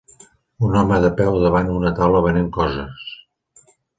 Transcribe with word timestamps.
Un 0.67 0.77
home 0.79 0.95
de 1.03 1.11
peu 1.19 1.35
davant 1.43 1.69
una 1.75 1.93
taula 2.01 2.23
venent 2.29 2.49
coses. 2.57 3.07